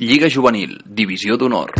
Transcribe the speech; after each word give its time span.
Lliga 0.00 0.30
Juvenil, 0.30 0.78
Divisió 0.86 1.36
d'Honor. 1.36 1.74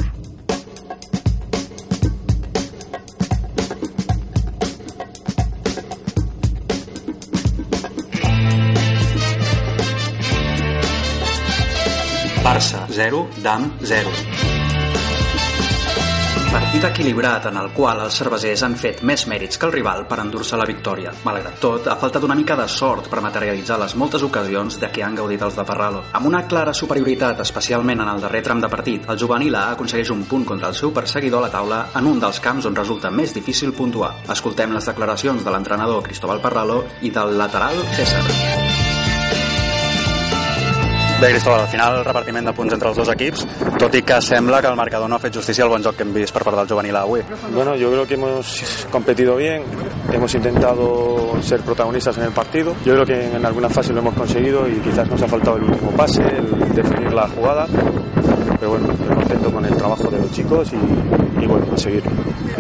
Barça 12.45 12.87
0, 12.91 13.27
Dam 13.41 13.73
0. 13.81 14.50
Partit 16.51 16.83
equilibrat 16.83 17.45
en 17.47 17.59
el 17.61 17.69
qual 17.71 18.01
els 18.03 18.17
cervesers 18.19 18.65
han 18.67 18.73
fet 18.75 19.05
més 19.07 19.23
mèrits 19.31 19.55
que 19.55 19.69
el 19.69 19.73
rival 19.77 20.01
per 20.11 20.17
endur-se 20.19 20.59
la 20.59 20.67
victòria. 20.67 21.13
Malgrat 21.23 21.61
tot, 21.63 21.87
ha 21.87 21.95
faltat 22.01 22.27
una 22.27 22.35
mica 22.35 22.57
de 22.59 22.65
sort 22.67 23.07
per 23.13 23.21
materialitzar 23.23 23.77
les 23.79 23.95
moltes 23.95 24.25
ocasions 24.27 24.81
de 24.83 24.89
què 24.91 25.05
han 25.07 25.15
gaudit 25.21 25.45
els 25.47 25.55
de 25.55 25.65
Parralo. 25.69 26.03
Amb 26.19 26.27
una 26.27 26.43
clara 26.51 26.75
superioritat, 26.75 27.45
especialment 27.47 28.03
en 28.03 28.11
el 28.11 28.25
darrer 28.27 28.43
tram 28.49 28.65
de 28.65 28.73
partit, 28.73 29.07
el 29.07 29.23
juvenil 29.23 29.55
A 29.55 29.69
aconsegueix 29.77 30.11
un 30.11 30.27
punt 30.27 30.49
contra 30.49 30.73
el 30.75 30.79
seu 30.79 30.91
perseguidor 30.91 31.45
a 31.45 31.47
la 31.47 31.53
taula 31.55 31.81
en 31.95 32.11
un 32.11 32.19
dels 32.19 32.43
camps 32.43 32.67
on 32.67 32.83
resulta 32.83 33.15
més 33.15 33.37
difícil 33.37 33.71
puntuar. 33.71 34.17
Escoltem 34.35 34.75
les 34.75 34.91
declaracions 34.91 35.47
de 35.47 35.55
l'entrenador 35.55 36.03
Cristóbal 36.03 36.43
Parralo 36.43 36.83
i 37.03 37.15
del 37.15 37.39
lateral 37.39 37.79
César. 37.95 38.70
Bé, 41.21 41.33
Cristóbal, 41.33 41.61
al 41.61 41.69
final 41.69 42.03
el 42.27 42.45
de 42.47 42.53
punts 42.57 42.73
entre 42.73 42.89
els 42.89 42.97
dos 42.97 43.09
equips, 43.13 43.43
tot 43.77 43.93
i 43.93 44.01
que 44.09 44.17
sembla 44.25 44.63
que 44.65 44.71
el 44.71 44.77
marcador 44.79 45.11
no 45.11 45.19
ha 45.19 45.21
fet 45.21 45.35
justícia 45.37 45.67
al 45.67 45.69
bon 45.69 45.83
joc 45.85 45.99
que 45.99 46.07
hem 46.07 46.15
vist 46.15 46.33
per 46.33 46.41
part 46.47 46.57
del 46.57 46.71
juvenil 46.71 46.97
avui. 46.97 47.21
Bueno, 47.53 47.75
yo 47.77 47.91
creo 47.91 48.07
que 48.07 48.15
hemos 48.15 48.87
competido 48.91 49.37
bien, 49.37 49.65
hemos 50.11 50.35
intentado 50.35 51.37
ser 51.43 51.61
protagonistas 51.61 52.17
en 52.17 52.25
el 52.25 52.33
partido. 52.33 52.75
Yo 52.87 52.95
creo 52.95 53.05
que 53.05 53.37
en 53.37 53.45
alguna 53.45 53.69
fase 53.69 53.93
lo 53.93 54.01
hemos 54.01 54.15
conseguido 54.15 54.67
y 54.67 54.77
quizás 54.81 55.11
nos 55.11 55.21
ha 55.21 55.29
faltado 55.29 55.59
el 55.59 55.65
último 55.65 55.91
pase, 55.91 56.23
el 56.23 56.75
definir 56.75 57.13
la 57.13 57.29
jugada. 57.29 57.67
Pero 58.59 58.71
bueno, 58.71 58.91
estoy 58.91 59.15
contento 59.15 59.53
con 59.53 59.65
el 59.67 59.77
trabajo 59.77 60.09
de 60.09 60.19
los 60.21 60.31
chicos 60.33 60.73
y, 60.73 61.45
y 61.45 61.47
bueno, 61.47 61.67
a 61.75 61.77
seguir. 61.77 62.03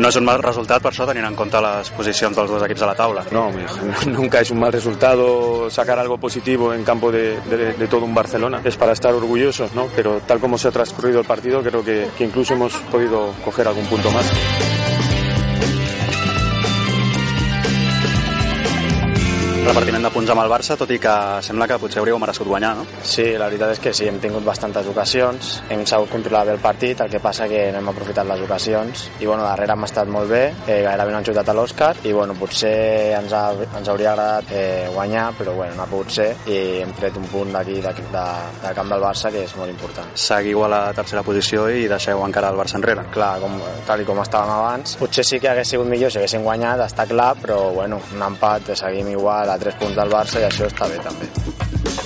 No 0.00 0.08
és 0.08 0.16
un 0.16 0.24
mal 0.24 0.38
resultat 0.40 0.80
per 0.80 0.94
això 0.94 1.04
tenint 1.04 1.26
en 1.28 1.34
compte 1.36 1.60
les 1.60 1.90
posicions 1.92 2.36
dels 2.36 2.48
dos 2.48 2.62
equips 2.64 2.84
a 2.86 2.88
la 2.88 2.94
taula. 2.96 3.24
No, 3.36 3.50
nunca 4.08 4.40
es 4.40 4.50
un 4.50 4.60
mal 4.60 4.72
resultado 4.72 5.68
sacar 5.68 5.98
algo 5.98 6.16
positivo 6.16 6.72
en 6.72 6.84
campo 6.84 7.12
de, 7.12 7.36
todo 7.90 8.06
un 8.06 8.14
Barcelona. 8.14 8.62
Es 8.64 8.76
para 8.76 8.92
estar 8.92 9.12
orgullosos, 9.12 9.74
¿no? 9.74 9.88
Pero 9.94 10.20
tal 10.26 10.40
como 10.40 10.56
se 10.56 10.68
ha 10.68 10.70
transcurrido 10.70 11.20
el 11.20 11.26
partido, 11.26 11.62
creo 11.62 11.84
que 11.84 12.08
incluso 12.20 12.54
hemos 12.54 12.72
podido 12.90 13.34
coger 13.44 13.68
algún 13.68 13.84
punto 13.86 14.10
más. 14.10 15.09
Repartiment 19.70 20.02
de 20.02 20.10
punts 20.10 20.30
amb 20.32 20.42
el 20.42 20.48
Barça, 20.50 20.74
tot 20.74 20.90
i 20.90 20.96
que 20.98 21.12
sembla 21.46 21.66
que 21.70 21.76
potser 21.78 22.00
hauríeu 22.00 22.18
merescut 22.18 22.48
guanyar, 22.50 22.72
no? 22.74 22.84
Sí, 23.06 23.22
la 23.38 23.46
veritat 23.46 23.76
és 23.76 23.80
que 23.82 23.92
sí, 23.94 24.08
hem 24.10 24.16
tingut 24.18 24.42
bastantes 24.42 24.88
ocasions, 24.90 25.50
hem 25.70 25.84
sabut 25.86 26.10
controlar 26.10 26.42
bé 26.48 26.56
el 26.56 26.62
partit, 26.62 26.98
el 27.04 27.10
que 27.12 27.20
passa 27.22 27.46
que 27.46 27.68
no 27.70 27.78
hem 27.78 27.90
aprofitat 27.92 28.26
les 28.26 28.42
ocasions, 28.42 29.04
i 29.20 29.28
bueno, 29.28 29.44
darrere 29.46 29.76
hem 29.76 29.86
estat 29.86 30.10
molt 30.10 30.26
bé, 30.32 30.40
eh, 30.66 30.80
gairebé 30.82 31.14
no 31.14 31.20
han 31.20 31.28
xutat 31.28 31.52
a 31.52 31.54
l'Òscar, 31.54 31.90
i 32.02 32.14
bueno, 32.16 32.34
potser 32.40 32.72
ens, 33.20 33.34
ha, 33.36 33.44
ens 33.78 33.92
hauria 33.92 34.10
agradat 34.10 34.50
eh, 34.50 34.88
guanyar, 34.90 35.28
però 35.38 35.54
bueno, 35.60 35.76
no 35.78 35.84
ha 35.84 35.88
pogut 35.92 36.10
ser, 36.16 36.26
i 36.50 36.58
hem 36.80 36.96
tret 36.98 37.20
un 37.22 37.30
punt 37.30 37.54
d'aquí, 37.54 37.78
de, 37.84 37.94
de, 38.00 38.26
del 38.64 38.76
camp 38.80 38.90
del 38.90 39.06
Barça, 39.06 39.30
que 39.30 39.46
és 39.46 39.54
molt 39.60 39.70
important. 39.70 40.10
Seguiu 40.18 40.64
a 40.66 40.72
la 40.74 40.82
tercera 40.98 41.22
posició 41.22 41.68
i 41.70 41.86
deixeu 41.86 42.24
encara 42.26 42.50
el 42.50 42.58
Barça 42.58 42.80
enrere. 42.80 43.06
Clar, 43.14 43.36
com, 43.44 43.54
tal 43.86 44.02
com 44.08 44.24
estàvem 44.24 44.50
abans, 44.56 44.98
potser 44.98 45.28
sí 45.30 45.38
que 45.38 45.52
hagués 45.54 45.70
sigut 45.76 45.86
millor 45.86 46.10
si 46.10 46.18
haguéssim 46.18 46.42
guanyat, 46.42 46.82
està 46.88 47.06
clar, 47.06 47.36
però 47.38 47.62
bueno, 47.78 48.02
un 48.10 48.28
empat, 48.32 48.74
seguim 48.74 49.14
igual 49.14 49.46
a 49.46 49.59
3 49.60 49.80
punts 49.80 49.96
del 50.00 50.12
Barça 50.18 50.40
i 50.40 50.48
això 50.48 50.70
està 50.70 50.88
bé 50.88 51.02
també. 51.04 51.99